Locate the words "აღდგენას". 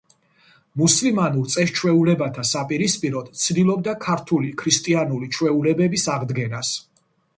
6.19-6.73